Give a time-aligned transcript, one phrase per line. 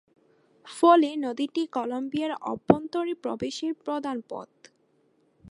[0.67, 4.49] ফলে নদীটি কলম্বিয়ার অভ্যন্তরে প্রবেশের প্রধান পথ।